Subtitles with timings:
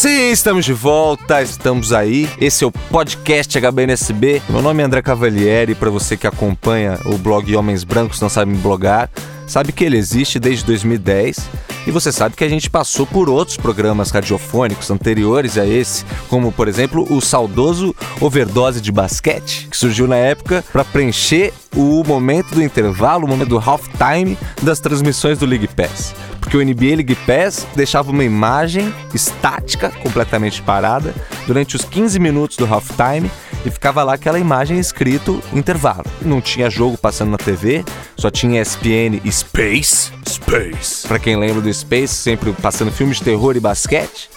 [0.00, 2.26] Sim, estamos de volta, estamos aí.
[2.40, 4.40] Esse é o podcast HBNSB.
[4.48, 8.54] Meu nome é André Cavalieri, para você que acompanha o blog Homens Brancos Não Sabem
[8.54, 9.10] Blogar,
[9.46, 11.50] sabe que ele existe desde 2010
[11.86, 16.52] e você sabe que a gente passou por outros programas radiofônicos anteriores a esse, como
[16.52, 22.54] por exemplo o saudoso Overdose de Basquete, que surgiu na época para preencher o momento
[22.54, 26.14] do intervalo, o momento do halftime das transmissões do League Pass.
[26.40, 31.14] Porque o NBA League Pass deixava uma imagem estática, completamente parada,
[31.46, 33.30] durante os 15 minutos do halftime
[33.64, 36.04] e ficava lá aquela imagem escrito intervalo.
[36.22, 37.84] Não tinha jogo passando na TV,
[38.16, 41.06] só tinha ESPN Space, Space.
[41.06, 44.30] Para quem lembra do Space, sempre passando filmes de terror e basquete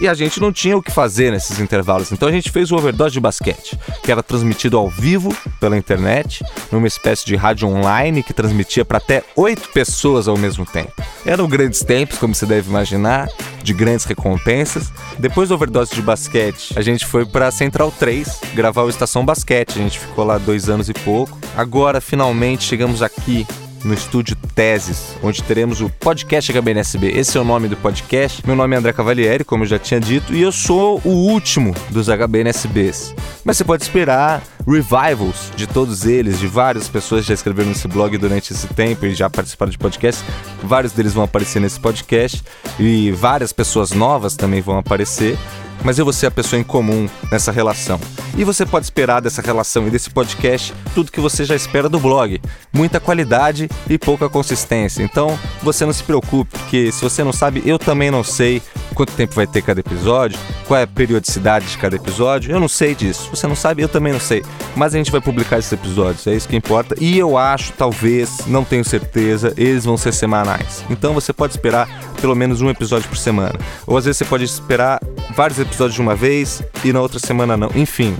[0.00, 2.12] e a gente não tinha o que fazer nesses intervalos.
[2.12, 6.44] Então a gente fez o overdose de basquete, que era transmitido ao vivo pela internet,
[6.70, 10.92] numa espécie de rádio online que transmitia para até oito pessoas ao mesmo tempo.
[11.24, 13.28] Eram grandes tempos, como você deve imaginar,
[13.62, 14.92] de grandes recompensas.
[15.18, 19.78] Depois do overdose de basquete, a gente foi para Central 3 gravar o Estação Basquete.
[19.78, 21.38] A gente ficou lá dois anos e pouco.
[21.56, 23.46] Agora, finalmente, chegamos aqui
[23.84, 27.08] no estúdio Teses, onde teremos o podcast HBNSB.
[27.08, 28.44] Esse é o nome do podcast.
[28.46, 31.74] Meu nome é André Cavalieri, como eu já tinha dito, e eu sou o último
[31.90, 33.14] dos HBNSBs.
[33.44, 37.88] Mas você pode esperar revivals de todos eles, de várias pessoas que já escreveram nesse
[37.88, 40.24] blog durante esse tempo e já participaram de podcast.
[40.62, 42.42] Vários deles vão aparecer nesse podcast
[42.78, 45.38] e várias pessoas novas também vão aparecer
[45.84, 48.00] mas eu vou ser a pessoa em comum nessa relação.
[48.36, 51.98] E você pode esperar dessa relação e desse podcast tudo que você já espera do
[51.98, 52.40] blog:
[52.72, 55.02] muita qualidade e pouca consistência.
[55.02, 58.62] Então você não se preocupe, porque se você não sabe, eu também não sei
[58.94, 62.50] quanto tempo vai ter cada episódio, qual é a periodicidade de cada episódio.
[62.50, 63.28] Eu não sei disso.
[63.30, 64.44] Você não sabe, eu também não sei.
[64.76, 66.94] Mas a gente vai publicar esses episódios, é isso que importa.
[67.00, 70.84] E eu acho, talvez, não tenho certeza, eles vão ser semanais.
[70.90, 71.88] Então você pode esperar
[72.20, 73.54] pelo menos um episódio por semana.
[73.86, 75.00] Ou às vezes você pode esperar
[75.38, 77.70] vários episódios de uma vez e na outra semana não.
[77.76, 78.16] Enfim,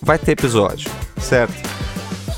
[0.00, 0.90] vai ter episódio,
[1.20, 1.52] certo?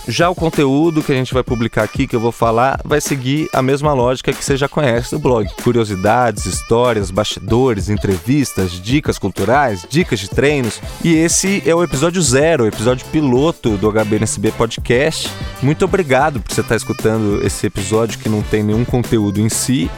[0.09, 3.49] Já o conteúdo que a gente vai publicar aqui, que eu vou falar, vai seguir
[3.53, 5.49] a mesma lógica que você já conhece do blog.
[5.63, 10.81] Curiosidades, histórias, bastidores, entrevistas, dicas culturais, dicas de treinos.
[11.05, 15.31] E esse é o episódio zero, o episódio piloto do HBNSB Podcast.
[15.63, 19.89] Muito obrigado por você estar escutando esse episódio que não tem nenhum conteúdo em si,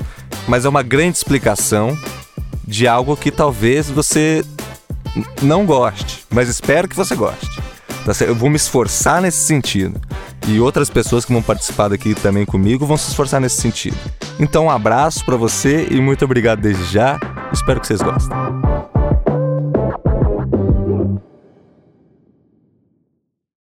[0.47, 1.97] mas é uma grande explicação
[2.73, 4.43] de algo que talvez você
[5.43, 7.61] não goste, mas espero que você goste.
[8.05, 10.01] Tá eu vou me esforçar nesse sentido.
[10.49, 13.97] E outras pessoas que vão participar daqui também comigo vão se esforçar nesse sentido.
[14.41, 17.21] Então, um abraço para você e muito obrigado desde já.
[17.53, 18.72] Espero que vocês gostem.